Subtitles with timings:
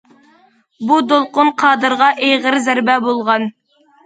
[0.91, 3.47] بۇ، دولقۇن قادىرغا ئېغىر زەربە بولغان.